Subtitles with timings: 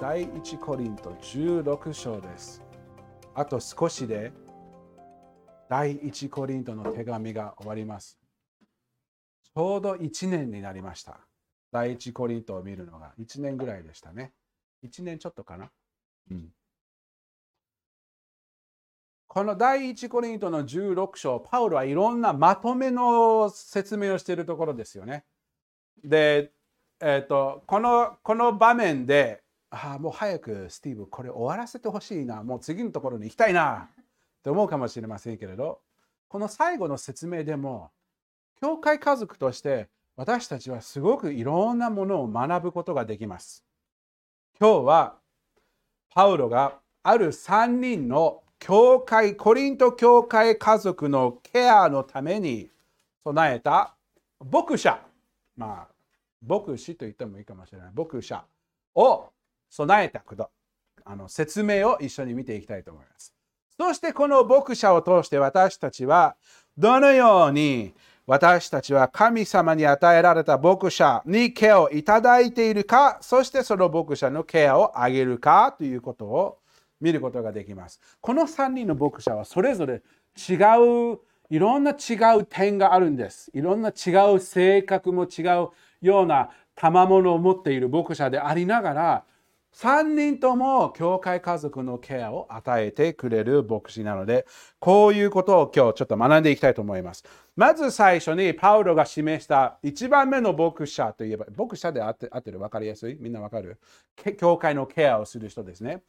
[0.00, 2.62] 第1コリント16章です。
[3.34, 4.32] あと少しで
[5.68, 8.16] 第1コリントの手紙が終わります。
[9.42, 11.18] ちょうど1年になりました。
[11.72, 14.32] 第1コリントを見るのが1年ぐらいでしたね。
[14.84, 15.68] 1年ちょっとかな。
[16.30, 16.48] うん、
[19.26, 25.24] この第1コリントの16章、パウロはいろんなまとめの説明をしているところですよね。
[26.04, 26.52] で、
[27.00, 32.42] えーと、このこの場面でああもう早くスティーブこれ終わらせてほしいな。
[32.42, 33.88] もう次のところに行きたいな。
[33.90, 35.80] って思うかもしれませんけれど。
[36.28, 37.90] この最後の説明でも
[38.60, 43.64] 教会家族として私たちはすごくいろんなものを学ぶことができます。
[44.60, 45.16] 今日は
[46.10, 52.68] パウロがある3人の教会コリント教会家族のケアのために
[53.24, 53.94] 備えた
[54.50, 55.00] 牧者。
[55.56, 55.88] まあ
[56.46, 57.92] 牧師と言ってもいいかもしれない。
[57.94, 58.44] 牧者
[58.94, 59.30] を
[59.70, 60.50] 備えたこと
[61.04, 63.32] あの説明を一緒に見ていきたいと思います。
[63.78, 66.36] そしてこの牧者を通して私たちは
[66.76, 67.94] どのように
[68.26, 76.58] 私たちは神様に与えられた牧者にケアをいただいているか、そしてその牧者のケアをあげるかということを
[77.00, 78.00] 見ることができます。
[78.20, 80.02] この3人の牧者はそれぞれ
[80.36, 80.56] 違
[81.14, 83.50] う、いろんな違う点があるんです。
[83.54, 85.70] いろんな違う性格も違う
[86.02, 89.24] ような賜物を持っている牧者でありながら、
[89.74, 94.46] 3人とも教会家族のケアを与えてくれる牧師なので、
[94.80, 97.24] こういうことを今日ちょっと学んでいきたいと思います。
[97.54, 102.58] まず最初にパウロが示した1番目の牧者といえば、牧者で合って合ってる？
[102.58, 103.16] 分かりやすい？
[103.20, 103.78] みんな分かる？
[104.36, 106.02] 教会のケアをする人ですね。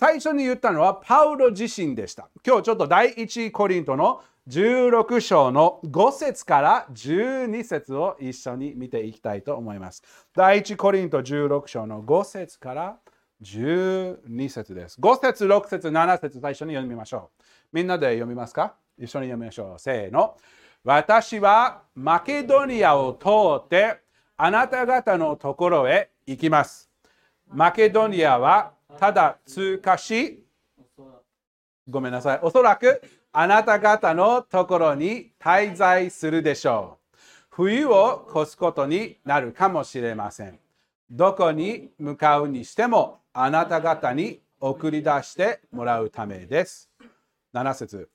[0.00, 2.28] 最初に言ったのはパウロ自身でした。
[2.46, 10.04] 今日ちょっと第1コリントの16章の5節から12節を一緒に見ていきたいと思います。
[10.36, 12.98] 第1コリント16章の5節から
[13.42, 15.00] 12節です。
[15.00, 17.42] 5節、6節、7節最初に読みましょう。
[17.72, 18.76] みんなで読みますか？
[18.96, 19.80] 一緒に読みましょう。
[19.80, 20.36] せーの。
[20.84, 23.28] 私はマケドニアを通
[23.64, 23.98] って
[24.36, 26.88] あなた方のところへ行きます。
[27.48, 30.42] マケドニアはただ通過し、
[31.88, 32.40] ごめんなさい。
[32.42, 37.16] おそらくあなた方のところに滞在するでしょう。
[37.50, 40.58] 冬を越すことになるかもしれません。
[41.10, 46.90] どこに向かうにしてもあなた方に送り出してもらうためです。
[47.54, 48.08] 7節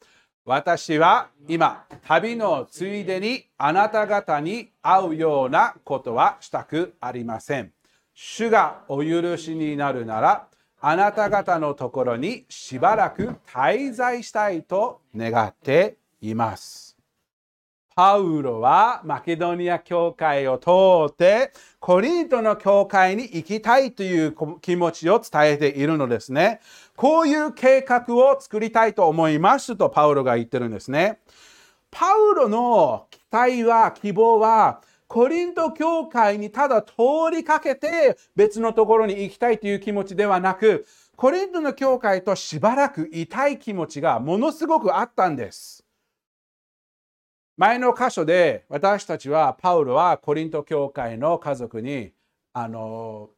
[0.45, 7.72] 私は今、旅のついでにあなた方に会うようなことはしたくありません。
[8.13, 10.47] 主がお許しになるなら、
[10.85, 16.97] あなた方のところにしばらく滞在したいと願っています。
[17.95, 26.59] パウロはマケドニア教会を通ってコリントの教会に行きたいという気持ちを伝えているのですね。
[26.97, 31.19] こういう計画を作りたいと思いますとパウロが言ってるんですね。
[31.91, 36.94] パウロの期待は希望はコリント教会にただ通
[37.31, 45.86] りかけて別のところに行きたいという気持ちではなく、コリントの教会としばらくいたい気持ちがものすごくあったんです。
[47.56, 52.12] 前の箇所で私たちはパウロはコリント教会の家族に
[52.52, 53.30] あの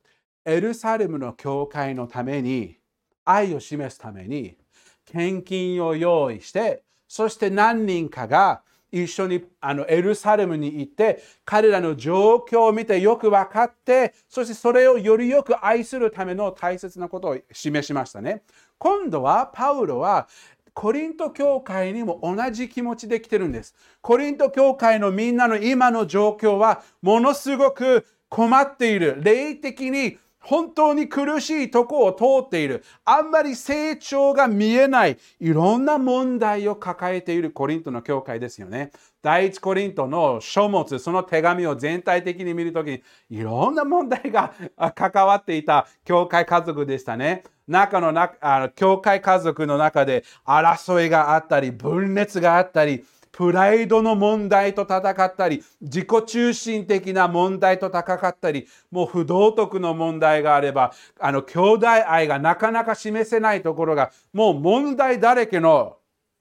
[0.45, 2.77] エルサレムの教会のために
[3.25, 4.57] 愛を示すために
[5.05, 18.43] 献金を用意してそして何人かが一緒にあのエルサレムに行って彼らの状況を見てよく分かってそしてそれをよりよく愛するための大切なことを示しましたね。
[18.77, 20.27] 今度はパウロは
[20.73, 23.73] コリント教会にも同じ気持ちで来てるんです。
[24.01, 29.17] コリント教会のみんなの今の状況はものすごく困っている。
[29.21, 32.83] 霊的に本当に苦しいとこを通っている。
[33.03, 35.17] あんまり成長が見えない。
[35.39, 38.91] いろんな問題を抱えているコリントの教会ですよね。
[39.23, 43.01] 第一コリントの書物、その手紙を全体的に見るときに、
[43.31, 44.53] いろんな問題が
[44.93, 47.43] 関わっていた教会家族でしたね。
[47.67, 53.03] 中のあの教会家族の中で争いがあったり、分裂があったり、
[53.35, 65.97] プライドの問題と戦ったり、自己中心的な問題と戦ったり、もう不道徳の問題があれば、あの兄弟愛がなかなか示せないところが、もう問題だらけの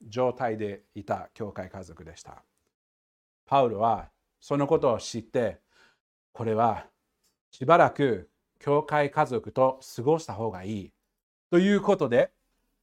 [0.07, 2.41] 状態でいた教会家族でした。
[3.45, 4.07] パウロは
[4.39, 5.59] そのことを知って、
[6.31, 6.85] これは
[7.51, 10.91] しばらく教会家族と過ごした方がいい
[11.51, 12.31] ということで、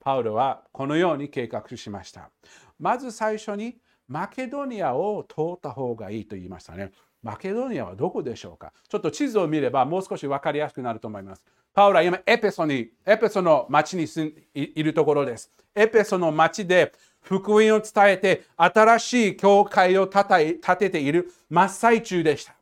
[0.00, 2.30] パウロはこのように計画しました。
[2.78, 6.92] まず最初にマケドニアを通った方がいいと言いましたね。
[7.22, 8.72] マケドニアはどこでしょうか？
[8.88, 11.44] ちょっと地図を見ればもう少し分かりやすくなると思います。
[11.72, 15.50] パウロは今エペソに、エペソの町に住んいるところです。
[15.74, 22.54] エペソの町で福音を伝えて新しい教会を建てている真っ最中でした。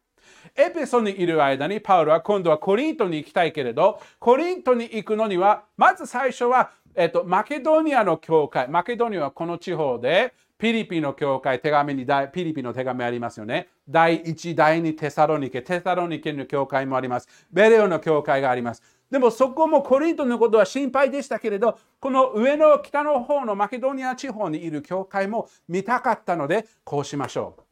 [0.55, 13.69] エペソにいる間にパウロは今度はコリントに行きたいけれど、コリントに行くのには、まず最初は、えっと、マケドニアの教会、マケドニアはこの地方でピリピの教会、手紙にピリピの手紙ありますよね。
[13.89, 17.29] 第1、第2テサロニケ、テサロニケの教会もあります。
[17.51, 18.83] ベレオの教会があります。
[19.11, 27.63] でもそこもコリントのことは心配でしたけれど、この上の北の方のマケドニア地方にいる教会も見たかったので、こうしましょう。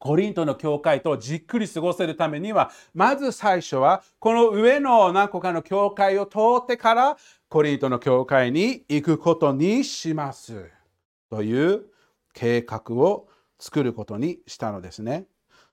[0.00, 7.16] コリントの教会とじっくり過ごせるためには、まず最初は、この上の何個かの教会を通ってから、
[7.48, 10.68] コリントの教会に行くことにします。
[11.30, 11.93] という
[12.34, 13.28] 計画を
[13.58, 15.26] 作ることにしたのですね。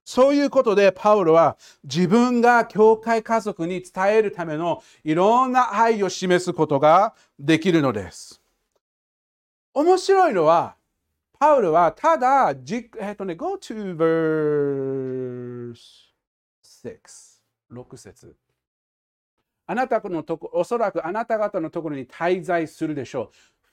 [0.05, 8.41] そういうことでパウロは自分が教会家族に伝えるためのいろんな愛を示すことができるのです。
[9.73, 10.75] 面白いのは
[11.39, 15.73] パウロはただじ、えっとね、go to verse
[16.83, 16.99] 6、
[17.71, 18.35] 6節。
[19.67, 23.29] あなたのとこおそらくあなた方のところに滞在するでしょう。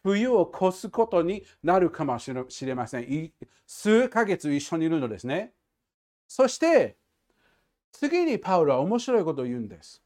[0.08, 2.32] 冬を越すことになるかもし
[2.64, 3.32] れません。
[3.66, 5.52] 数ヶ月一緒にいるのですね。
[6.26, 6.96] そして、
[7.92, 10.02] 次にパウロは面白いことを言うんです。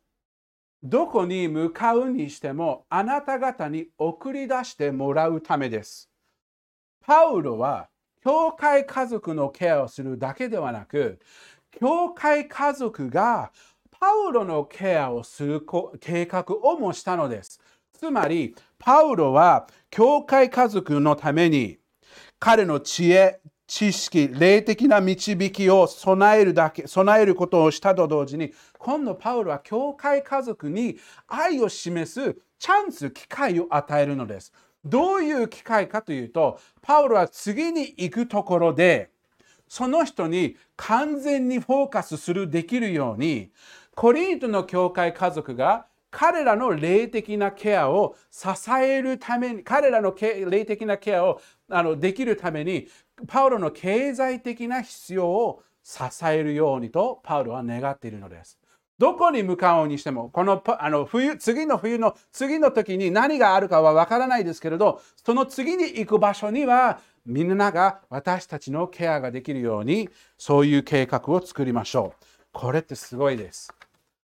[0.82, 6.10] どこに向かうにしても、あなた方に送り出してもらうためです。
[7.00, 7.88] パウロは、
[8.25, 11.20] 教会家族のケアをするだけではなく、
[11.70, 13.52] 教会家族が
[13.90, 15.64] パウロのケアをする
[16.00, 17.60] 計画をもしたのです。
[17.93, 21.79] つまり、パウロは教会家族のために
[22.40, 30.99] 彼の知恵、知識、霊的な導きを備えるだけ、備えることをしたと同時に、今度パウロは教会家族に
[31.29, 34.52] 愛を示すチャンス、機会を与えるのです。
[34.85, 39.12] どういう機会かというと、パウロは次に行くところで、
[39.69, 43.52] その人に完全にフォーカスするできるように、
[43.94, 52.87] コリントの教会家族が彼らの霊的なケアを支えるために、彼らの霊的なケアをあのできるために、
[53.26, 58.59] パウロの経済的な必要を支えるようにとパウロは願っているのです。
[58.99, 72.25] どこに向かうにしても、このあの冬次の冬の次の時に何があるかはわからないですけれど、その次に行く場所には、みんなが私たちのケアができるように、そういう計画を作りましょう。
[72.53, 73.73] これってすごいです。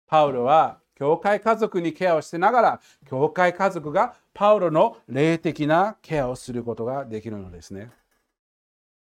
[0.08, 7.90] パウロは教会家族にケアをしてながら、教会家族がパウロの霊的なケアをすることができるのですね。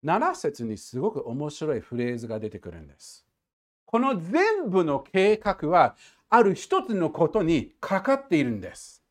[0.03, 3.27] 7節にすごく面白いフレーズが出てくるんです。
[3.85, 5.95] この全部の計画は
[6.31, 9.03] ある一つのことにかかっているんです。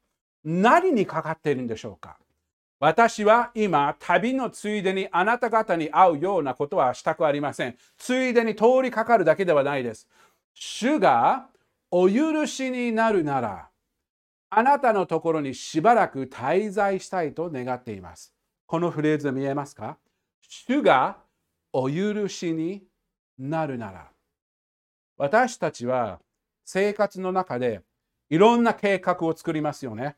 [0.44, 2.18] 何にかかっているんでしょうか
[2.80, 7.78] 私は今、旅のついでにあなた方に会うようなことはしたくありません。
[8.00, 10.08] ついでに通りかかるだけではないです。
[10.56, 11.46] 主が
[11.94, 13.70] お許しになるなら、
[14.50, 18.34] あなたのところにしばらく滞在したいと願っています。
[18.66, 19.98] このフレーズ見えますか？
[20.42, 21.18] 主が
[21.74, 22.84] お許しに
[23.38, 24.10] なるなら。
[25.18, 26.20] 私たちは
[26.64, 27.82] 生活の中で
[28.30, 30.16] いろんな計画を作りますよね。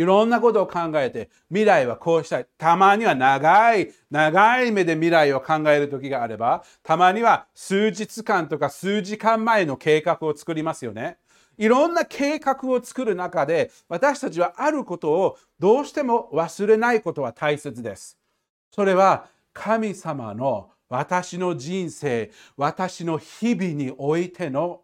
[0.00, 2.46] いろんなことを考えて、未来はこうしたい。
[2.56, 11.18] たまには長い、長い目で未来を考える時があれば、たまには数日間とか数時間前の計画を作りますよね。
[11.58, 18.16] いろんな計画を作る中で、私たちはあることをどうしても忘れないことは大切です。
[18.70, 24.80] それは神様の私の人生、私の日々においての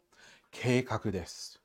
[0.50, 1.58] 計画です。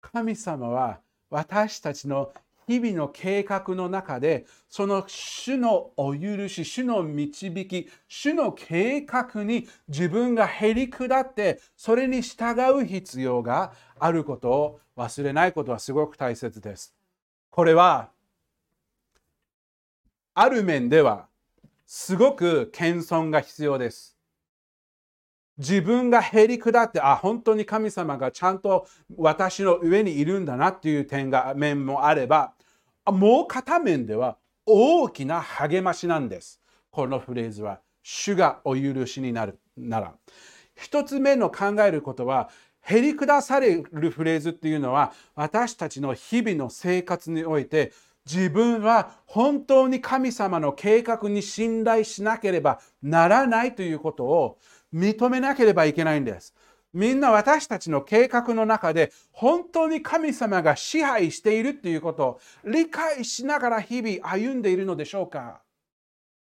[0.00, 2.32] 神様は私たちの
[2.66, 16.94] 日々の計画の中で、その主のお許し、主の導き、主の計画に自分がへり下って、それに従う必要があることを忘れないことはすごく大切です。
[17.50, 18.10] これは、
[20.34, 21.28] ある面では、
[21.86, 24.16] すごく謙遜が必要です。
[25.58, 32.52] 自分がへり下って、あ、本当に神様がちゃんと私の上にいるんだなっていう点が、面もあれば、
[33.12, 34.36] もう片面では
[34.66, 36.60] 大きな励ましなんです。
[36.90, 40.14] このフレーズは、主がお許しになるなら。
[40.74, 47.92] 一つ目の考えることは、へり下されるフレーズっていうのは、私たちの日々の生活において、
[48.26, 54.58] 自分は本当に神様の計画に信頼しなければならないということを
[54.92, 56.55] 認めなければいけないんです。
[56.96, 65.60] みんな私たちの計画の中で本当に神様が支配しているということを理解しながら日々歩んでいるのでしょうか？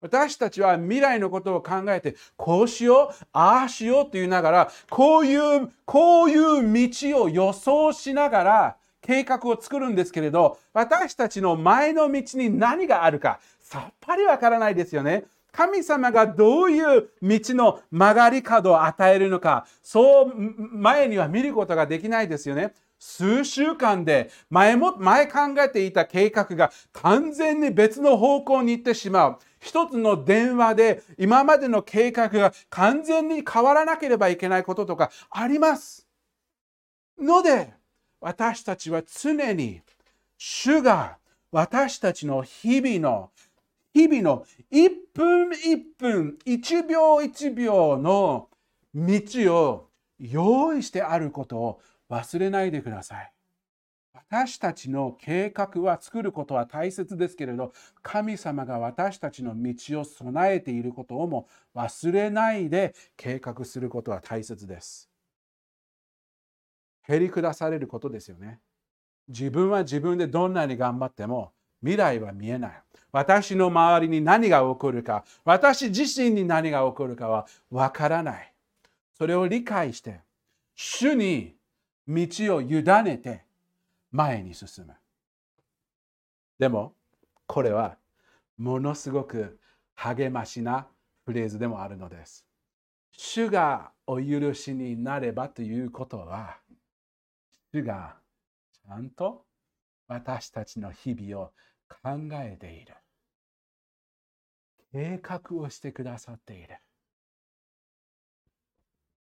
[0.00, 15.24] 私たちは未来のことを考えてこうしようああしようと言いながらこういうこういう道を予想しながら計画を作るんですけれど私たちの前の道に何があるかさっぱりわからないですよね。
[15.52, 22.74] 神様がどういう道の曲がり角を与えるのか、そう前には見ることができないですよね。
[22.98, 29.38] 数週間で前も前考えていた計画が完全に別の方向に行ってしまう。
[29.58, 36.06] 一つの電話で今までの計画が完全に変わらなければいけないこととかあります。
[37.18, 37.72] ので、
[38.20, 39.80] 私たちは常に
[40.36, 41.16] 主が
[41.52, 43.30] 私たちの日々の
[43.92, 48.48] 日々の1分1分1秒1秒の
[48.94, 53.32] 道を用意してあることを忘れないでください。
[54.30, 65.10] 私たちの計画は作ることは大切ですけれど、神様が私たちの道を備えていることをも忘れないで計画することは大切です。
[67.08, 68.60] へり下されることですよね。
[69.28, 72.82] 自分は自分でどんなに頑張っても未来は見えない。
[73.12, 78.52] 私の周りに何が起こるか、私自身に何が起こるかはわからない。
[79.16, 80.20] それを理解して、
[80.74, 81.56] 主に
[82.08, 82.26] 道
[82.56, 83.44] を委ねて
[84.12, 84.94] 前に進む。
[86.58, 86.94] でも、
[87.46, 87.96] これは
[88.56, 89.58] ものすごく
[89.94, 90.86] 励ましな
[91.24, 92.46] フレーズでもあるのです。
[93.12, 96.58] 主がお許しになればということは、
[97.72, 98.16] 主が
[98.72, 99.44] ちゃんと
[100.08, 101.52] 私たちの日々を
[102.02, 102.94] 考えている。
[104.92, 106.78] 計画をしてくださっている。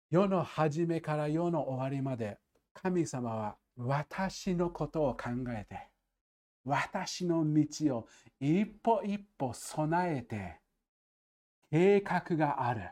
[0.09, 2.37] 世の初めから世の終わりまで
[2.73, 5.89] 神様は私のことを考えて
[6.63, 8.07] 私の道を
[8.39, 10.59] 一歩一歩備えて
[11.69, 12.89] 計画がある。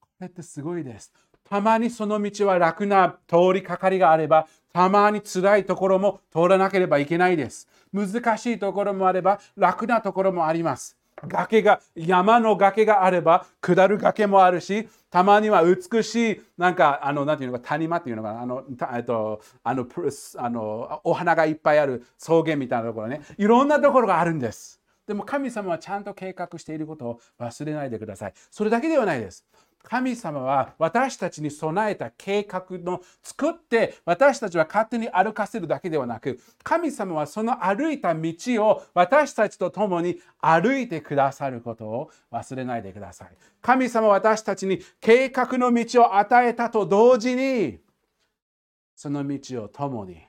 [0.00, 1.12] これってすごいです。
[1.48, 7.68] たまにその道は楽な通りかかりがあれば、たまに辛いところも通らなければいけないです。
[7.92, 10.96] 難しいところもあれば、楽なところもあります。
[11.28, 19.86] 崖が、山の崖があれば、下る崖もあるし、たまには美しい、なんか、あの、なんていうのか、谷間っていうのかな、あの、えっと、あの、
[20.38, 24.80] あのお花がいっぱいある草原みたいなところね、いろんなところがあるんです。
[25.06, 28.32] でも神様はちゃんと計画していることを忘れないでください。
[28.50, 29.44] それだけではないです。
[29.82, 38.32] 神様は私たちに備えた計画の作って私たちは勝手に歩かせるだけではなく神様はその歩いた道
[38.64, 43.28] を私たちと共に歩いてくださることを忘れないでください。
[43.60, 47.78] 神様は私たちに計画の道を与えたと同時に
[48.94, 50.22] その道を共に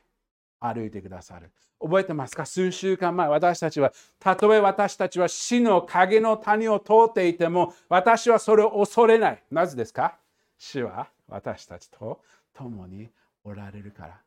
[0.65, 1.51] 歩いてくださる。
[1.81, 2.45] 覚えてますか？
[2.45, 9.43] 数週間前、私たちは、たとえ私たちは死の影の谷を通っていても、私はそれを恐れない。
[9.51, 10.17] なぜですか？
[10.57, 12.21] 死は私たちと
[12.53, 13.09] 共に
[13.43, 14.21] おられるから。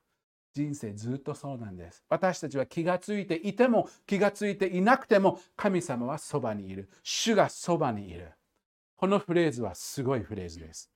[0.53, 2.03] 人生ずっとそうなんです。
[2.09, 6.91] 私たちは気がついていても気がついていなくても神様はそばにいる。
[7.03, 8.33] 主がそばにいる。
[8.97, 10.91] このフレーズはすごいフレーズです。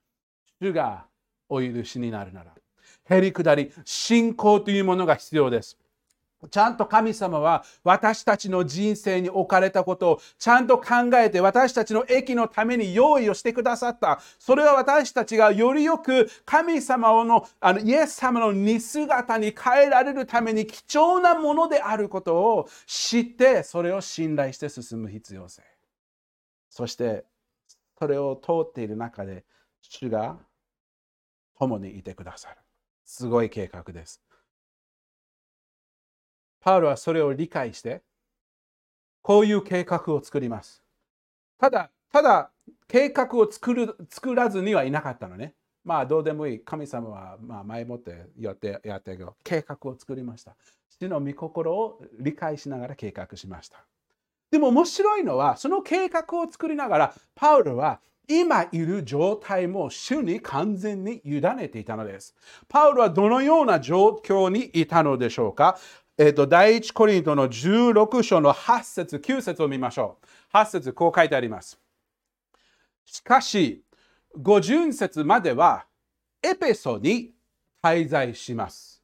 [0.61, 1.07] 主が
[1.49, 2.55] お許しになるなら。
[3.11, 5.76] へりくだり、信仰というものが必要です。
[6.49, 14.21] ちゃんと神様は私たちの人生に置かれたことをちゃんと考えて私たちの益のために用意をしてくださった。
[14.38, 25.62] それは私たちがよりよく神様のあのイエス様の似姿に変えられるために貴重なものであることを知ってそれを信頼して進む必要性。
[26.71, 27.26] そして
[27.99, 29.45] それを通っている中で
[29.83, 30.38] 主が
[31.59, 32.57] 共にいてくださる。
[33.11, 34.23] すごい計画です。
[36.61, 38.02] パウロはそれを理解して、
[39.21, 40.81] こういう計画を作ります。
[41.59, 42.52] ただ、ただ、
[42.87, 45.55] 計画を作る作らずにはいなかったのね。
[45.83, 46.61] まあ、どうでもいい。
[46.61, 50.55] 神様はま前もってやってやってけど、計画を作りました。
[50.88, 53.85] 死の御心を理解しながら計画しました。
[54.52, 58.00] でも面白いのは、その計画を作りながら、パウロは
[58.33, 62.37] 今いる状態も主に完全に委ねていたのです。
[62.69, 65.77] パウロはどのような状況にいたのでしょうか？
[66.17, 70.19] えっ、ー、と、第一コリントの16章の8節9節を見ましょ
[70.53, 70.57] う。
[70.57, 71.81] 8節こう書いてあります。
[73.05, 73.83] しかし、
[74.37, 75.87] 五巡節までは
[76.41, 77.33] エペソに
[77.83, 79.03] 滞在します。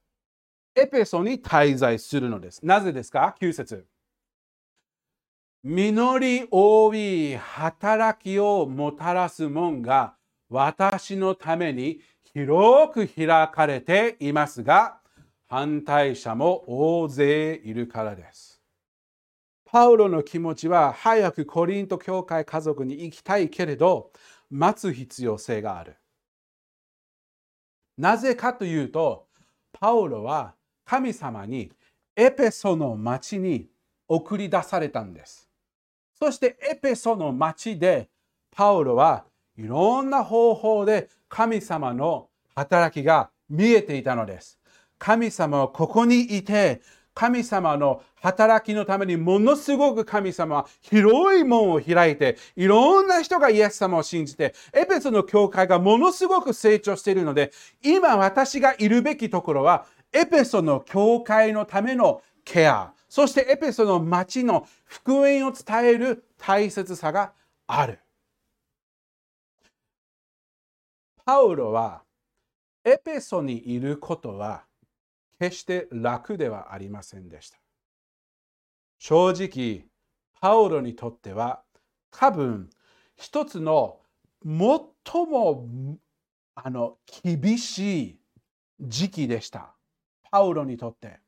[0.73, 2.65] エペソに滞在するのです。
[2.65, 3.87] なぜですか ?9 節
[5.69, 10.15] 実り多い働きをもたらす門が
[10.49, 12.01] 私のために
[12.33, 15.01] 広く開かれていますが、
[15.49, 18.63] 反対者も大勢いるからです。
[19.65, 24.13] パウロの気持ちは早くコリント教会家族に行きたいけれど、
[24.49, 25.97] 待つ必要性がある。
[27.99, 29.27] なぜかというと、
[29.73, 30.55] パウロは
[30.85, 31.73] 神様に
[32.15, 33.67] エペソの町に
[34.07, 35.46] 送り出されたんです。
[36.19, 38.09] そしてエペソの町で
[38.51, 39.25] パウロは
[39.57, 44.59] いろんな方法で神様の働きが見えていたのです。
[44.99, 46.81] 神様はここにいて
[47.17, 67.33] 神様の働きのためにものすごく神様は広い門を開いていろんな人がイエス様を信じてエペソの教会がものすごく成長しているので今私がいるべきところはエペソの教会のためのケアそしてエペソの町の福音を伝える大切さが
[67.67, 68.01] ある。
[71.25, 72.03] パウロは
[72.85, 74.65] エペソにいることは
[75.41, 77.59] 決して楽ではありませんでした。
[78.99, 79.87] 正直、
[80.41, 81.63] パウロにとっては
[82.11, 82.71] 多分
[83.17, 84.01] 一つの
[84.45, 85.99] 最も
[86.55, 88.21] あの厳しい
[88.81, 89.75] 時期でした。
[90.31, 91.26] パウロにとって。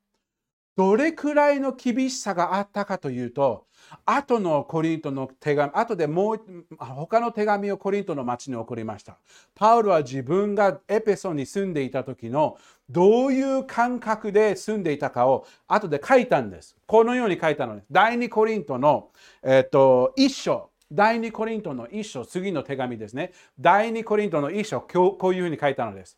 [0.79, 3.67] どれくらいの厳しさがあったかというと、
[4.07, 6.41] 後のコリントの手紙、後でもう
[6.79, 9.19] 他の手紙をコリントの町に送りました。
[9.57, 12.59] パウロは自分がエペソに住んでいた時の
[12.89, 16.77] どういう感覚で住んでいたかを後で書いたんです。
[16.87, 17.89] このように書いたのです。
[17.91, 19.11] 第2コリントの、
[19.43, 20.71] えっと、一章。
[20.93, 23.33] 第2コリントの一章、次の手紙ですね。
[23.59, 26.17] 第2コリントの一章、こういうふうに書いたのです。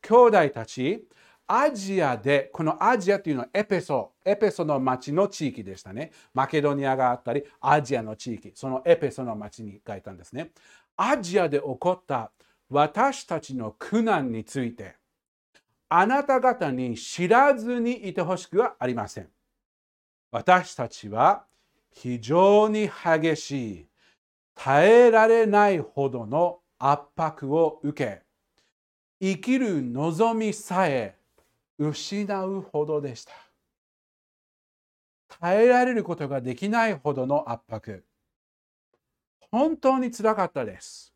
[0.00, 1.04] 兄弟たち、
[1.54, 6.10] アジアで、このアジアというのはエペソ、エペソの町の地域でしたね。
[6.32, 10.52] マケドニアがあったり、アジアの地域、そのエペソの町に書いたんですね。
[10.96, 12.30] アジアで起こった
[12.70, 14.94] 私たちの苦難について、
[15.90, 19.28] あなた方に知らずにいてほしくはありません。
[20.30, 21.44] 私たちは
[21.90, 23.86] 非常に激しい、
[24.54, 28.22] 耐えられないほどの圧迫を受け、
[29.20, 31.20] 生きる望みさえ
[31.88, 33.32] 失うほどでした。
[35.40, 38.04] 耐えられることができないほどの圧迫。
[39.50, 41.12] 本当につらかったです。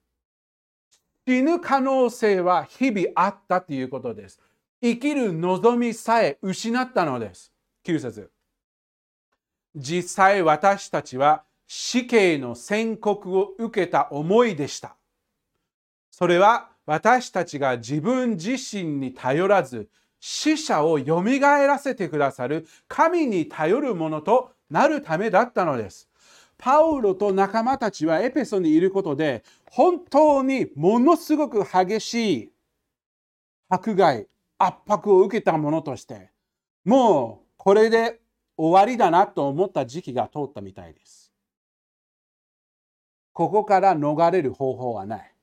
[1.27, 4.41] 死ぬ可能性は日々あったということです。
[4.83, 7.53] 生きる望みさえ失ったのです。
[7.85, 8.31] 9節
[9.75, 14.97] 実際私たちは死刑の宣告を受けた思いでした。
[16.11, 19.89] それは私たちが自分自身に頼らず
[20.29, 26.09] 死者をよみがえらせてくださる神に頼るものとなるためだったのです。
[26.59, 32.53] パウロと仲間たちはエペソにいることで本当にものすごく激しい
[33.69, 34.27] 迫害、
[34.59, 36.33] 圧迫を受けたものとして
[36.85, 38.21] もうこれで
[38.57, 41.33] 終わりだなと思った時期が通ったみたいです。
[43.33, 45.36] ここから逃れる方法はない。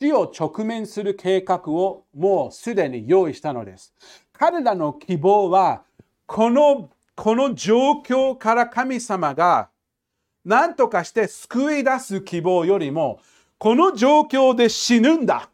[0.00, 3.94] 死を直面する計画をもうすでに用意したのです。
[4.32, 5.82] 彼らの希望は、
[6.26, 9.68] このこの状況から神様が
[10.42, 13.20] 何とかして救い出す希望よりも、
[13.58, 15.50] この状況で死ぬんだ。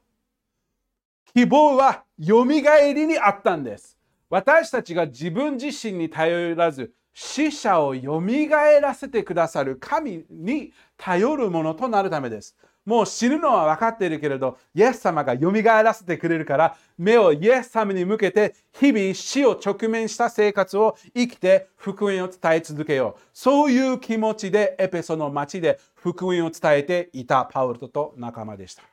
[1.34, 3.98] 希望はよみがえりにあったんです。
[4.30, 12.56] 私たちが自分自身に頼らず、死者をよみがえらせてくださる神に頼るものとなるためです。
[12.86, 23.20] もう死ぬのは分かっているけれど、イエス様が蘇らせてくれるから、目をイエス様に向けて、日々死を直面した生活を生きて福音を伝え続けよう。
[23.32, 28.84] そういう気持ちでエペソの町で福音を伝えていたパウロと仲間でした。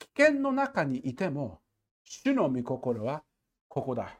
[0.00, 1.60] 危険の中にいても、
[2.02, 3.22] 主の御心は
[3.68, 4.18] ここだ。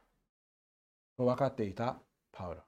[1.17, 1.99] と分かっていた
[2.31, 2.68] パウロ。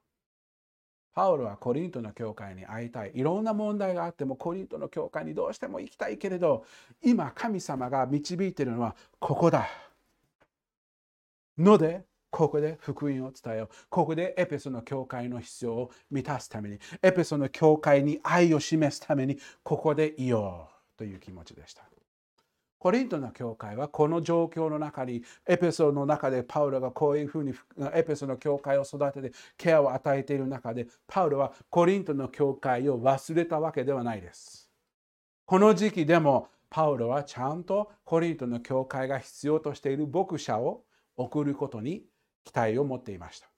[1.15, 3.13] パウロはコリントの教会に会いたい。
[3.15, 6.65] いろんな問題があってもコリントの教会にどうしても行きたいけれど、
[7.03, 9.69] 今神様が導いているのはここだ。
[11.59, 13.69] ので、ここで福音を伝えよう。
[13.89, 21.83] ここでエペソの教会の必要を満たすために、エペソの教会に愛を示すために、ここでいようという気持ちでした。
[22.81, 27.53] コリントの教会はこの状況の中に、エペソの中でパウロがこういうふうに
[27.93, 34.71] エペソの教会を育ててケアを与えている中で、パウロはコリントの教会を忘れたわけではないです。
[35.45, 40.85] この時期でもパウロはちゃんとコリントの教会が必要としている牧者を
[41.19, 42.05] 送ることに
[42.45, 43.51] 期待を持っていました。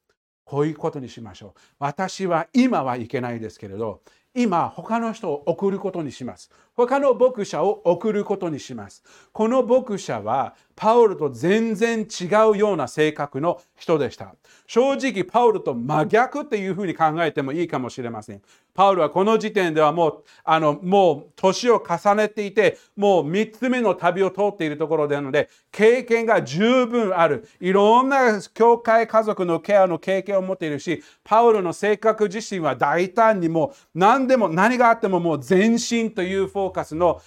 [0.45, 1.61] こういうことにしましょう。
[1.79, 4.03] 私は今はいけないですけれど、
[4.35, 6.51] 今他の人を送ることにします。
[6.75, 9.03] 他の牧者を送ることにします。
[9.33, 14.35] この牧者はパウルと全然違うような性格の人でした。
[14.67, 18.43] 正直パウルと真逆っていうふうに考えてもいいかもしれません。
[18.75, 27.47] パウルはこの時点ではもう、あの、もう年を重ねていて、もう3つ目の旅を通っているところなので、経験が十分ある。
[27.61, 37.21] いろんな教会家族のケアの経験を持っているし、パウルの性格自身は大胆にもう何でも何があってももう前進というフォフォーカスの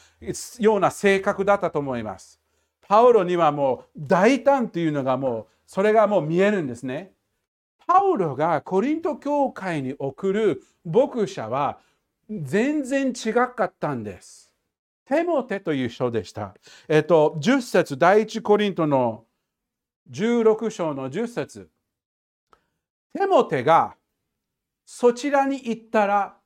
[0.60, 2.40] ような性格だったと思います。
[2.82, 7.12] パウロにはもう大胆というのがもうそれがもう見えるんですね。
[7.88, 11.80] パウロがコリント教会に送る牧者は
[12.30, 14.52] 全然違かったんです。
[15.06, 16.56] テモテという人でした。
[16.88, 19.26] えっと、10節第一コリントの
[20.12, 21.70] 16章の10節
[23.14, 23.96] テモテが
[24.86, 26.38] そちらに行ったら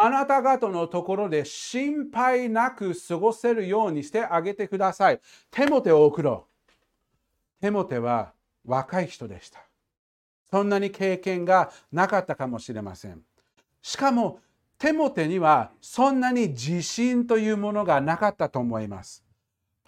[0.00, 5.20] あなた方のところで心配なく過ごせるようにしてあげてください。
[5.50, 6.46] テモテを送ろ
[7.58, 7.60] う。
[7.60, 8.32] テモテは
[8.64, 9.58] 若い人でした。
[10.48, 13.20] そんなに経験がなかったかもしれません。
[13.82, 14.38] しかも、
[14.78, 19.24] テモテにはそんなに自信というものがなかったと思います。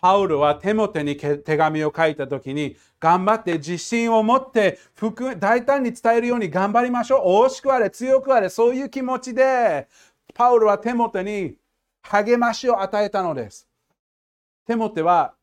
[0.00, 4.78] パウロはテモテに手紙を書いた時に頑張って自信を持って
[5.38, 7.46] 大胆に伝えるように頑張りましょう。
[7.46, 9.88] 惜しくあれ、強くあれ、そういう気持ちで
[10.34, 11.56] パウロはテモテに
[12.02, 13.68] 励ましを与えたのです。
[14.66, 15.34] テモテは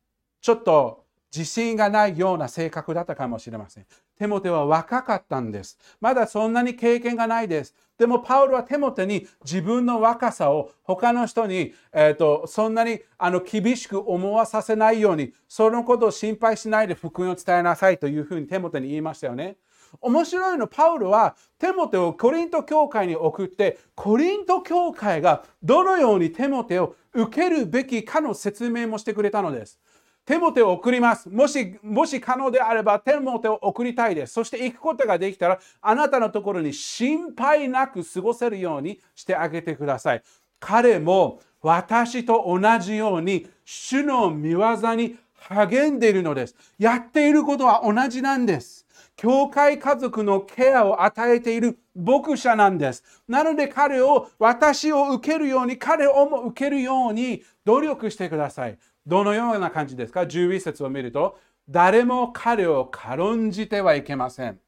[0.42, 1.07] ちょっと
[1.38, 3.86] 自信がないような性格だったかもしれません。
[4.18, 5.78] テモテは若かったんです。
[6.02, 7.76] まだそんなに経験がないです。
[8.00, 19.58] でもパウロはテモテに自分の若さを他の人に、えーと、そんなにあの厳しく思わさせないようにそのことを心配しないで福音を伝えなさいというふうにテモテに言いましたよね。
[20.02, 29.80] 面白いのパウロはテモテをコリント教会に送ってコリント教会がどのようにテモテを受けるべきかの説明もしてくれたのです。
[30.28, 31.30] テモテを送ります。
[31.30, 34.34] もし、もし可能であれば、テモテを送りたいです。
[34.34, 40.24] そして行くことができたら、あなたのところに心配なく過ごせるようにしてあげてください。
[40.60, 46.56] 彼も私と同じように、主の御業に励んでいるのです。
[46.78, 48.86] やっていることは同じなんです。
[49.16, 53.04] 教会家族のケアを与えている牧者なんです。
[53.30, 58.78] なので彼を、私を受けるように、彼をも受けるように努力してください。
[59.08, 61.40] どのような感じですか ?11 節を見ると、
[61.70, 64.60] 誰も彼を軽んじてはいけません。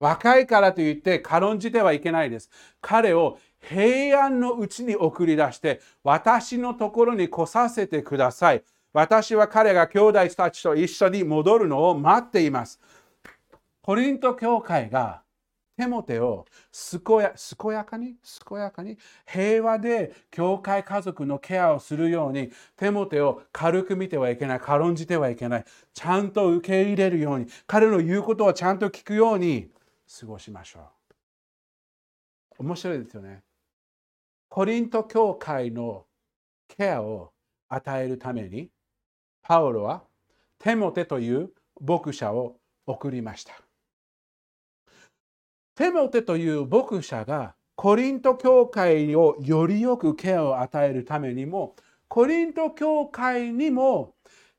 [0.00, 2.50] 若いからといって軽んじてはいけないです。
[2.80, 8.64] 彼を平安のうちに送り出して、私のところに来させてください。
[8.92, 12.80] 私は彼が兄弟たちと一緒に戻るのを待っています。
[13.82, 15.22] コリント教会が
[15.80, 16.44] テモテを
[17.06, 18.16] 健や健やかに
[18.46, 25.64] 健やかに平和で教会家族のケアをするようにテモテを軽く見てはいけない軽んじてはいけない
[25.94, 29.70] ちゃんと受け入れるように彼の言うことをちゃんと聞くように
[30.20, 30.80] 過ごしましょ
[32.58, 32.64] う。
[32.64, 33.42] 面白いですよね。
[34.50, 36.04] コリント教会の
[36.68, 37.32] ケアを
[37.70, 38.68] 与えるために
[39.40, 40.02] パウロは
[40.58, 43.69] テモテという牧者を送りました。
[45.80, 51.74] テモテという牧者がコリント教会をよりよくケアを与えるためにも
[52.06, 54.12] コリント教会にも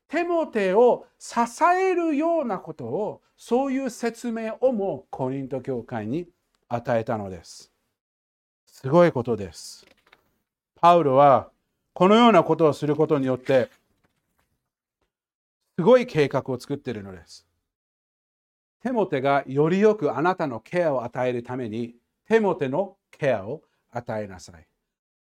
[0.08, 1.38] テモテを支
[1.80, 6.26] えるようなことをそういう説明をもコリント教会に
[6.68, 7.72] 与えたのです。
[8.66, 9.86] すごいことです。
[10.80, 11.50] パウロは
[11.92, 13.70] このようなことをすることによって
[15.78, 17.46] すごい計画を作っているのです。
[18.82, 21.94] テモテがよりよくあなたのケアを与えるために、
[22.26, 24.66] テモテのケアを与えなさい。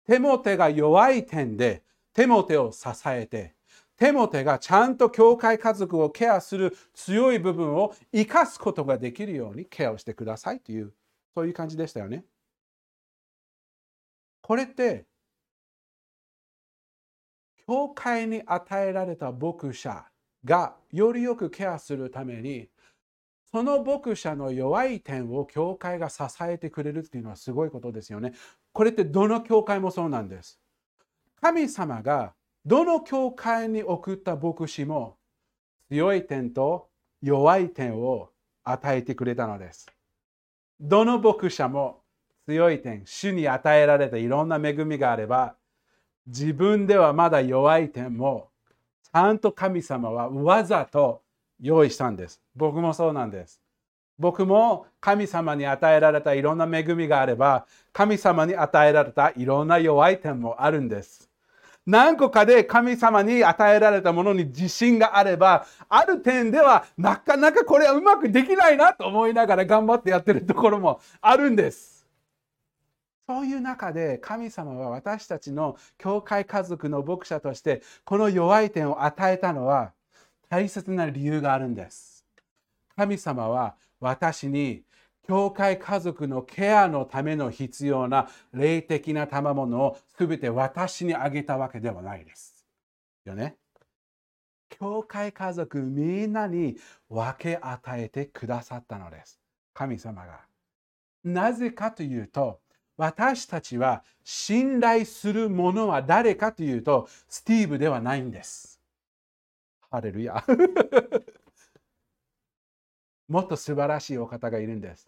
[0.06, 3.56] テモテが弱い点で、テモテを支えて、
[3.98, 10.94] テモテがちゃんと教会家族をケアする強い部分を生かすことができるようにケアをしてくださいという、
[11.36, 12.24] そういう感じでしたよね。
[14.42, 15.06] これって、
[17.68, 20.06] 教会に与えられた牧者
[20.46, 22.70] がよりよくケアするために
[23.52, 28.34] その牧者の弱い点を教会が支えてくれるっていうのはすごいことですよね。
[28.74, 30.60] これってどの教会もそうなんです。
[31.42, 32.34] 神様が
[32.66, 35.18] どの教会に送った牧師も
[35.90, 36.90] 強い点と
[37.22, 38.30] 弱い点を
[38.64, 39.88] 与えてくれたのです。
[40.80, 42.04] どの牧者も
[42.46, 45.56] 強い点、主に与えられたいろんな恵みがあれば、
[46.28, 48.50] 自分ではまだ弱い点も、
[49.04, 51.24] ちゃんと神様はわざと
[51.60, 52.42] 用意したんです。
[52.56, 53.62] 僕もそうなんです。
[54.18, 61.30] 僕も神様に与えられたいろんな恵みがあれば、神様に与えられたいろんな弱い点もあるんです。
[61.86, 72.06] 何個かで神様に与えられたものに自信があれば、ある点ではなかなかこれはうまくできないなと思いながら頑張ってやってるところもあるんです。
[73.26, 79.94] そういう中で神様は私たちの教会家族の牧者としてこの弱い点を与えたのは
[80.50, 82.26] 大切な理由があるんです。
[82.96, 84.84] 神様は私に
[85.28, 92.66] 教会家族のケアのための必要な霊的な賜物を全て私にあげたわけではないです。
[93.26, 93.56] よね。
[94.70, 96.78] 教会家族みんなに
[97.10, 99.40] 分け与えてくださったのです。
[99.74, 100.42] 神様が。
[101.24, 102.60] なぜかというと、
[102.98, 108.79] 私たちは信頼する者は誰かというと、スティーブではないんです。
[109.90, 110.44] ハレルヤ。
[113.28, 115.08] もっと素晴らしいお方がいるんです。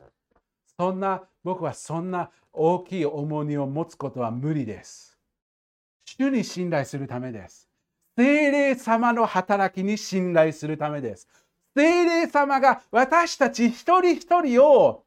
[0.77, 5.17] そんな、僕はそんな大きい重荷を持つことは無理です。
[6.05, 7.67] 主に信頼するためです。
[8.17, 11.27] 精霊様の働きに信頼するためです。
[11.75, 15.05] 精霊様が私たち一人一人を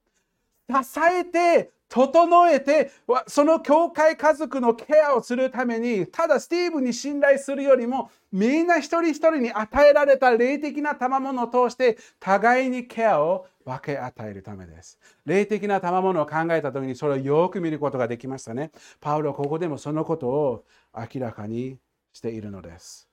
[0.69, 2.91] 支えて整えて、
[3.29, 14.99] その教会家族のケアをするために、ただスティーブに信頼するよりも、みんな一人一人に与えられた霊的な賜物を通して、互いにケアを分け与えるためです。
[15.25, 18.73] 霊的な賜物を考えた時に、それをよく見ることができましたね。
[19.01, 21.79] パウロはここでもそのことを明らかに
[22.13, 23.09] しているのです。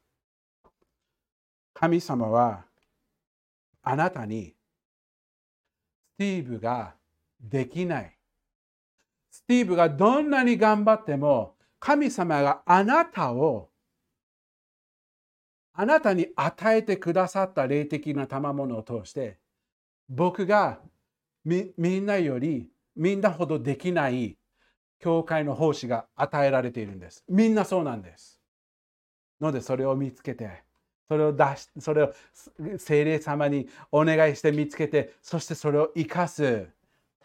[1.76, 2.66] 神様は、
[3.84, 4.56] あなたに、
[6.16, 6.96] スティーブが
[7.40, 8.18] できない
[9.32, 13.70] スティーブがどんなに頑張っても、神様があなたを、
[15.74, 19.40] あなたに与えてくださった霊的な賜物を通して、
[20.10, 20.80] 僕が
[21.46, 24.38] みんなより、みんなほどできない
[25.00, 27.24] 教会の奉仕が与えられているんです。
[27.30, 28.42] みんなそうなんです。
[29.40, 30.62] ので、それを見つけて、
[31.08, 32.14] それを出し、それを
[32.78, 36.68] 精霊様にお願いして見つけて、そしてそれを生かす。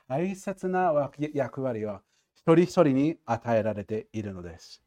[0.08, 0.92] 大切な
[1.32, 2.00] 役割を
[2.34, 4.82] 一人一人に与えられているのです。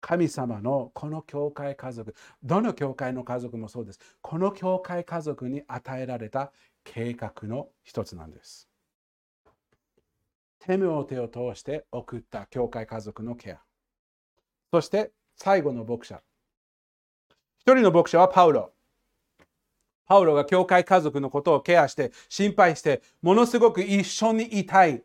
[0.00, 4.00] 神様のこの教会家族、どの教会の家族もそうです。
[4.20, 6.52] この教会家族に与えられた
[6.82, 8.68] 計画の一つなんです。
[10.58, 13.60] テムオテを通して送った教会家族のケア。
[14.72, 16.20] そして最後の牧者。
[17.58, 18.72] 一人の牧者はパウロ。
[20.12, 25.02] パウロが教会家族のことをケアして心配してものすごく一緒にいたい。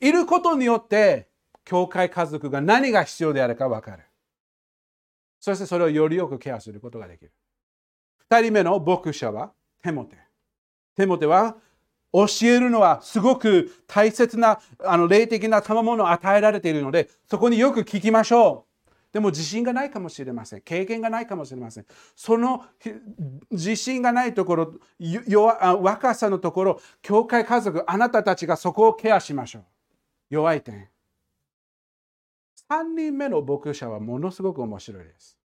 [0.00, 1.28] いることによって
[1.64, 4.02] 教会家族が何が必要であるか分かる。
[5.38, 7.30] そしてそれをよりよくケアすることができる。
[8.18, 10.16] 二人目の牧者はテモテ。
[10.96, 11.54] テモテは
[12.12, 18.71] 教えるのはすごく大切なあの霊的な賜物を与えられているのでそこによく聞きましょう。
[19.12, 20.62] でも自信がないかもしれません。
[20.62, 21.86] 経験がないかもしれません。
[22.16, 22.64] その
[23.50, 24.74] 自信がないところ、
[25.82, 29.64] 若さのところ、教会家族、あなたたちがそこをケアしましょう。
[30.30, 30.88] 弱い点。
[32.70, 35.38] 3人目の牧者はものすごく面白いです。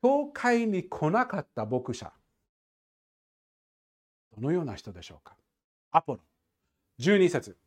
[0.00, 2.10] 教会に来なかった牧者。
[4.34, 5.36] どのような人でしょうか
[5.90, 6.20] アポロ。
[7.00, 7.58] 12節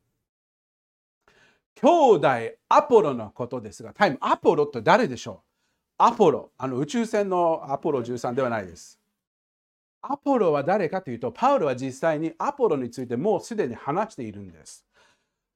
[1.75, 2.27] 兄弟
[2.69, 6.03] アポロのことですが、タイム、アポロって誰でしょう？
[6.03, 8.99] アポロ、あの宇宙船のアポロ13ではないです。
[10.01, 14.83] アポロは誰かというと、パウロは実際にアポロについてもうすでに話しているんです。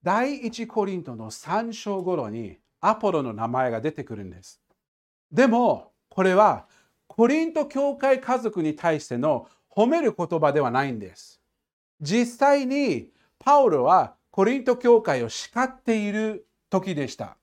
[0.04, 4.62] 第一コリントの3章頃にアポロの名前が出てくるんです。
[5.32, 6.68] でも、これは
[7.08, 11.42] コリント教会家族に対しての褒める言葉ではないんです。
[12.00, 17.38] 実際にパウロはコリント教会を叱っている時でした。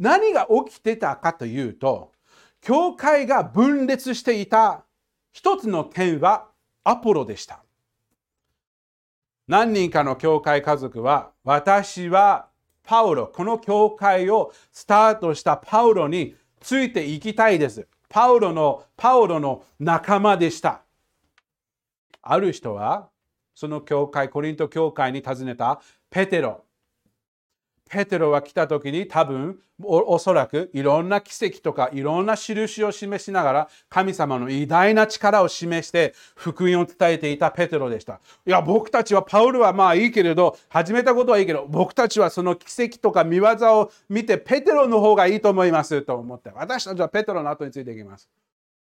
[0.00, 2.10] 何が起きてたかというと、
[2.60, 4.84] 教会が分裂していた
[5.30, 6.48] 一つの点は
[6.82, 7.62] アポロでした。
[9.46, 12.48] 何人かの教会家族は、私は
[12.82, 17.86] パウロ、この教会をスタートしたパウロについていきたいです。
[18.08, 20.82] パウロの、パウロの仲間でした。
[22.22, 23.08] ある人は
[23.54, 26.64] その教会、コリント教会に訪ねたペテロ。
[27.88, 38.20] ペテロは来た時に多分おそらくいろんな奇跡とかいろんな印を示しながら神様の偉大な力を示して福音を伝えていたペテロでした。
[38.46, 43.46] いや僕たちはパウルはまあいいけれど始めたことはいいけど僕たちはその奇跡とか見業
[43.80, 48.28] を見てペテロの方がいいと思いますと思って私たちはペテロの後についていきます。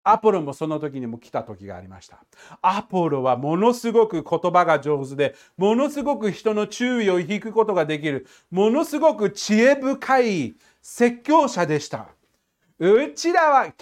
[0.08, 2.24] アポロもその時にも来た時がありました。
[2.62, 12.08] アポロはものすごく言葉が上手で、ものすごく人の注意を引くことができる、ものすごく知恵深い説教者でした。
[12.78, 13.72] うちらは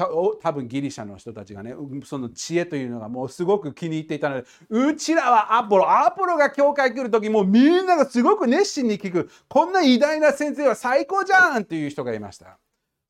[0.41, 12.57] 多分ギリシャの人たちがねその知恵というのがもうすごく気に入っていたのでうちらはアポロアポロが教会来る時もうみんながすごく熱心に聞くこんな偉大な先生は最高じゃんっていう人がいました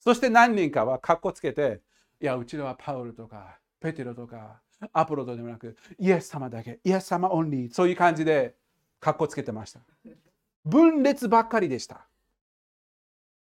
[0.00, 1.82] そして何人かはかっこつけて
[2.24, 4.62] いやうちらはパウルとかペテロとか
[4.94, 8.54] アポロとでもなくイエス様だけイエス様オンリーそういう感じで
[8.98, 9.80] かっこつけてました。
[10.64, 12.06] 分裂ばっかりでした。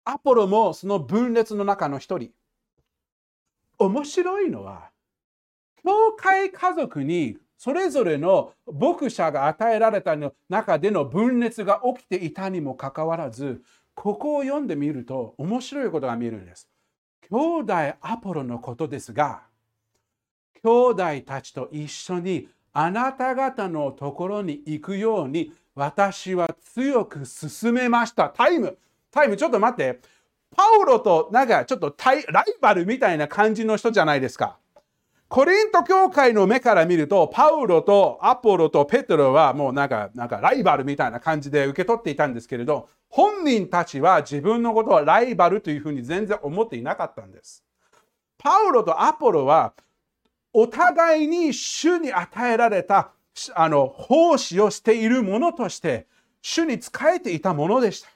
[0.06, 2.30] アポロもその分裂の中の一人。
[3.78, 4.88] 面白いのは
[5.84, 10.16] 教会家族にそれぞれの牧者が与えられた
[10.48, 13.60] 中での分裂が起きていたにもかかわらず
[13.94, 16.71] ここを読んでみると面白いことが見えるんです。
[17.30, 19.42] 兄弟アポロのことですが、
[20.62, 28.28] 兄弟たちと一緒にあなた方のところに行くように私は強く進めました。
[28.28, 28.78] タイム、
[29.10, 30.00] タイム、ちょっと待って。
[30.54, 32.24] パウロとなんかちょっとライ
[32.60, 34.58] バルみたいな感じの人じゃないですか。
[35.32, 47.64] コリント教会の目から見ると、パウロとアポロとペトロはもうなんか、なんかライバルみたいな感じで受け取っていたんですけれど、本人たちは自分のことはライバルというふうに全然思っていなかったんです。
[48.36, 49.72] パウロとアポロは
[50.52, 53.12] お互いに主に与えられた
[53.54, 56.08] あの奉仕をしているものとして
[56.42, 58.10] 主に仕えていたものでした。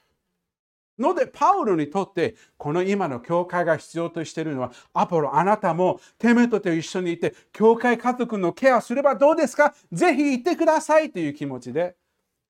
[0.98, 9.74] ので、パウロにとって、この今の教会が必要としているのは、アポロ、あなたもテメトと一緒にいて、教会家族のケアすればどうですか？
[9.92, 11.96] ぜひ行ってくださいという気持ちで、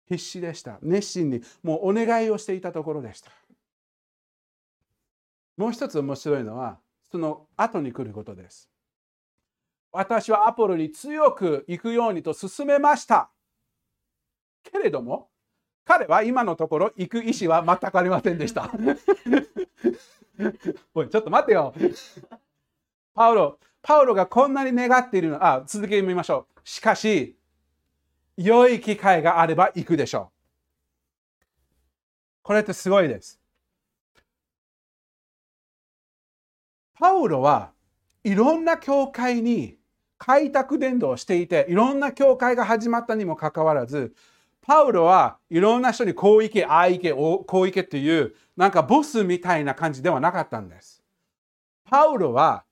[0.09, 0.79] 必死でした。
[0.83, 3.31] 熱心に、もうお願いをしていたところでした。
[5.57, 6.79] もう一つ面白いのは、
[7.11, 8.71] その後に来ることです。
[9.91, 13.31] 私はアポロに強く行くようにと勧めました。
[14.63, 15.31] けれども、
[15.87, 18.73] 彼は今のところ行く意思は全くありませんでした。
[20.93, 21.73] おい、ちょっと待ってよ。
[23.15, 26.61] パウロ、パウロがこんなに願っているの、あ、続けてみましょう。
[26.65, 27.39] しかし、
[28.37, 30.37] 良い機会があれば行くでしょう。
[32.43, 33.41] これってすごいです。
[36.95, 37.73] パウロは
[38.25, 39.79] いろんな教会に
[40.19, 44.17] 開拓伝道していて、いろんな教会が始まったにもかかわらず、
[44.67, 51.05] パウロはいろんな人にこう行け、ああ行け、こう行けっていう、なんかボスみたいな感じではなかったんです。
[51.85, 52.65] パウロは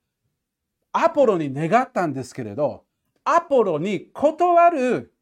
[0.93, 2.83] アポロに願ったんですけれど、
[3.25, 5.15] アポロに断る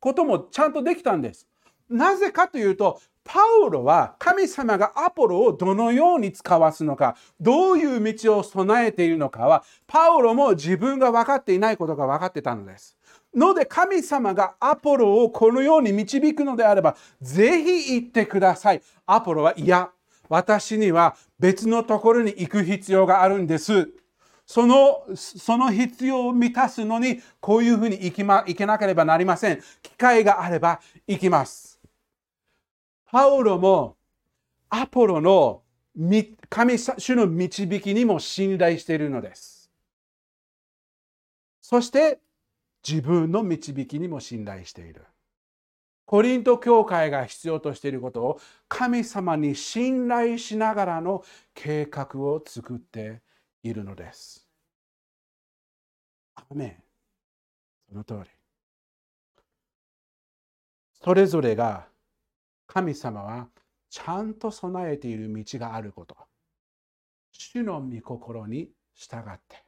[0.00, 1.46] こともちゃんとできたんです。
[1.88, 12.96] なぜかというと、パウロは神様がアポロをどのように使わすのか、どういう道を備えているのかは、パウロも自分が分かっていないことが分かってたのです。
[13.36, 18.82] ので神様がアポロをこのように導くのであれば、ぜひ行ってください。
[19.04, 19.90] アポロは、いや、
[20.28, 23.90] 私には別のところに行く必要があるんです。
[24.46, 29.60] その、その必要を満たすのに、こういうふうに行き、ま、行けなければなりません。
[29.82, 31.78] 機会があれば行きます。
[33.04, 33.96] パウロも
[34.70, 35.62] アポロの
[36.48, 39.70] 神主の導きにも信頼しているのです。
[41.60, 42.20] そして
[42.86, 45.04] 自分の導きにも信頼している。
[46.04, 53.22] コリント教会が必要としていることを神様に信頼しながらの計画を作って
[53.64, 54.46] いるのです。
[56.36, 56.80] アメ。
[57.88, 58.30] その通り。
[60.92, 61.88] それぞれが
[62.68, 63.48] 神様は
[63.90, 66.16] ちゃんと備えている道があること。
[67.32, 69.64] 主の御心に従って、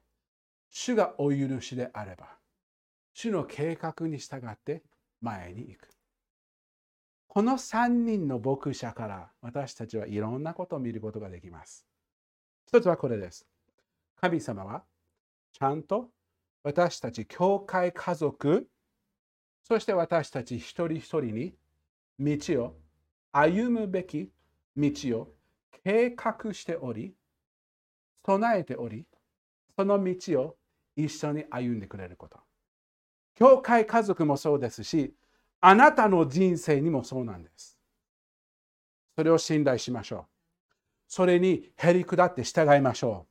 [0.71, 2.38] 主がお許しであれば、
[3.21, 4.85] 主の計画に従って
[5.21, 5.89] 前に行く。
[7.27, 11.85] この3人の牧者から私たちはいろんなことを見ることができます。
[12.69, 13.45] 一つはこれです。
[14.21, 14.85] 神様は
[15.53, 16.11] ちゃんと
[16.63, 18.69] 私たち教会家族、
[19.65, 21.55] そして私たち一人一人に
[22.21, 22.77] 道を
[23.33, 24.31] 歩むべき
[24.77, 25.29] 道を
[25.85, 27.17] 計画しており、
[28.25, 29.07] 備えており、
[29.77, 30.57] その道を
[30.95, 32.48] 一緒に歩んでくれること。
[33.39, 35.15] 教会家族もそうですし、
[35.61, 37.79] あなたの人生にもそうなんです。
[39.15, 40.25] それを信頼しましょう。
[41.07, 43.27] それにへり下って従いましょ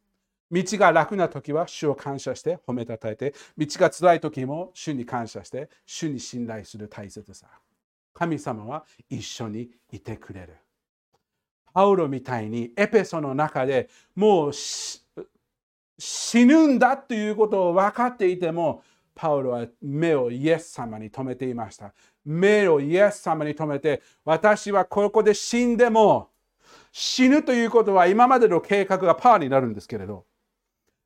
[0.50, 0.62] う。
[0.62, 7.48] 道が楽な時は主を感謝して褒めたたえて、道が辛い時も主に感謝して、主に信頼する大切さ。
[8.14, 10.56] 神様は一緒にいてくれる。
[11.74, 15.04] パウロみたいにエペソの中でもう死
[16.46, 18.84] ぬんだということを分かっていても、
[19.18, 21.92] パウロは目をイエス様に留めていました。
[22.24, 26.30] 目をイエス様に留めて、私はここで死んでも、
[26.92, 30.26] 死ぬということは今までの計画がパーになるんですけれど、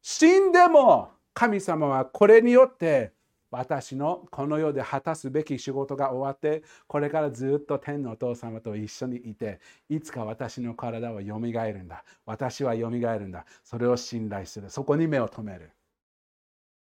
[0.01, 3.14] 死んでも神様はこれによって
[3.49, 9.59] 私のこの世で果たすべき仕事が終わってこれからずっと天のお父様と一緒にいて
[9.89, 12.03] いつか私の体はよみがえるんだ。
[12.26, 13.45] 私はよみがえるんだ。
[13.64, 14.70] それを信頼する。
[14.70, 15.72] そこに目を留める。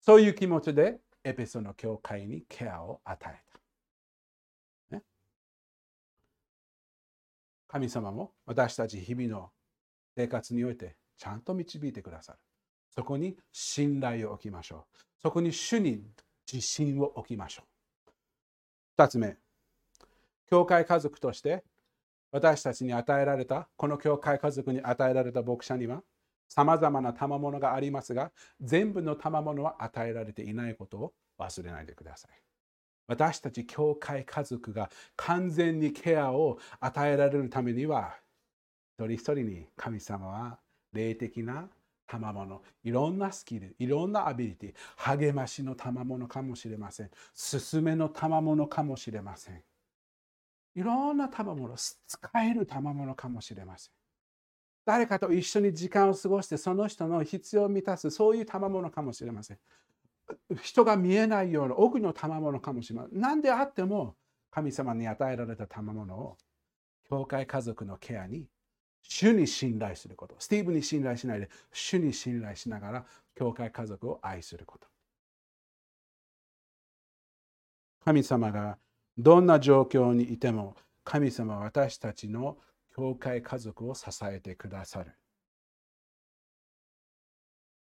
[0.03, 3.41] そういう気持ちでエペソの教会にケアを与え
[4.91, 5.03] た、ね、
[7.69, 9.49] 神様も私たち日々の
[10.17, 12.39] 生活においてちゃんと導いてくださる。
[12.93, 14.97] そこに信頼を置きましょう。
[15.21, 16.03] そこに主に
[16.51, 19.01] 自信を置きましょう。
[19.01, 19.37] 2つ目、
[20.49, 21.63] 教会家族として
[22.31, 26.03] 私たちに与えられた、この教会家族に与えられた牧者には、
[26.53, 28.31] さまざまな賜物がありますが、
[28.61, 32.31] 全部の賜物は与えられていないことを忘れないでください。
[33.07, 38.19] 私たち教会家族が完全にケアを与えられるためには、
[38.99, 40.59] 一人一人に神様は
[40.91, 41.69] 霊的な
[42.05, 47.09] 賜物いろんなスキルいろんなアビリティ励ましの賜物かもしれません。
[47.33, 49.63] 勧めの賜物かもしれません。
[50.75, 51.97] いろんな賜物使
[52.43, 54.02] える賜物かもしれません。
[54.85, 59.57] 誰かと一緒に時間を過ごしてその人の必要を満たすそういう賜物かもしれません
[60.61, 64.15] 人が見えないような奥の賜物かもしれません何であっても
[64.51, 66.37] 神様に与えられた賜物を
[67.09, 68.47] 教会家族のケアに
[69.03, 70.35] 主に信頼すること。
[70.39, 73.05] スティーブに信頼しないで、主に信頼しながら、
[73.35, 74.87] 教会家族を愛すること。
[78.03, 78.77] 神様が
[79.17, 82.57] どんな状況にいても、神様は私たちの
[82.95, 85.11] 教会家族を支えてくださる。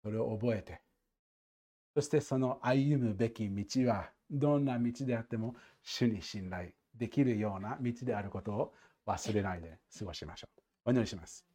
[0.03, 0.81] それを覚えて、
[1.95, 8.73] そしてその歩むべき道は、どんな道であっても、主に信頼できるような道であることを
[9.05, 10.61] 忘れないで過ごしましょう。
[10.85, 11.45] お祈りします。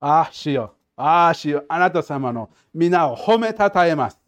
[0.00, 0.74] ああ、主よ。
[0.96, 1.64] ああ、主よ。
[1.68, 4.27] あなた様の皆を褒めたたえます。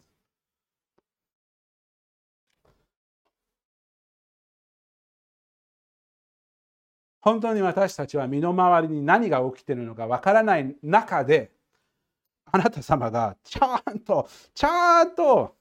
[7.21, 11.51] 本当に私たちは身の回りに何が起きているのかわからない中で、
[12.45, 15.55] あなた様がちゃんと、ちゃんと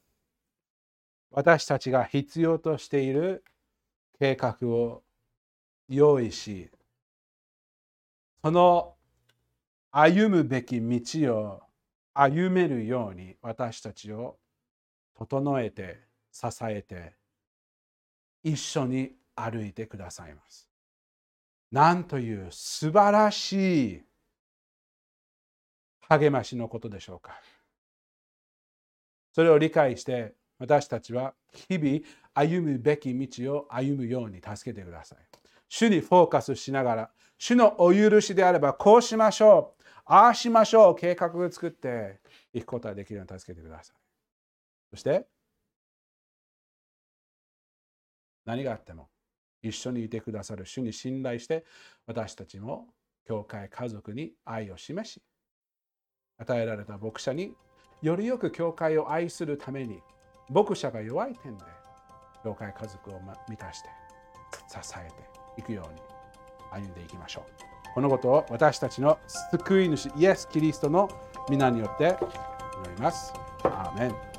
[1.30, 3.44] 私たちが必要としている
[4.18, 5.02] 計画を
[5.88, 6.70] 用意し、
[8.42, 8.94] その
[9.90, 11.60] 歩むべき道を
[12.14, 14.38] 歩めるように私たちを
[15.14, 16.00] 整えて
[16.32, 17.12] 支えて
[18.42, 20.69] 一緒に歩いてくださいます。
[21.70, 24.02] なんという素晴らしい
[26.08, 27.40] 励ましのことでしょうか。
[29.32, 31.34] それを理解して私たちは
[31.68, 32.00] 日々
[32.34, 35.18] 歩むべき道を歩むように助けてください。
[35.68, 39.82] 主にフォーカスしながら主のお許しであればこうしましょう。
[40.04, 40.96] ああしましょう。
[40.96, 42.20] 計画を作って
[42.52, 43.96] いくことができるように助けてください。
[44.90, 45.28] そして
[48.44, 49.09] 何があっても
[49.62, 51.64] 一緒にいてくださる主に信頼して
[52.06, 52.86] 私たちも
[53.26, 55.22] 教会家族に愛を示し
[56.38, 57.54] 与えられた牧者に
[58.02, 60.00] よりよく教会を愛するために
[60.48, 61.64] 牧者が弱い点で
[62.42, 63.88] 教会家族を満たして
[64.68, 65.08] 支え
[65.56, 66.00] ていくように
[66.72, 67.94] 歩んでいきましょう。
[67.94, 69.18] このことを私たちの
[69.50, 71.08] 救い主イエス・キリストの
[71.48, 72.16] 皆によって
[72.84, 73.32] 祈ります。
[73.64, 74.29] アーメン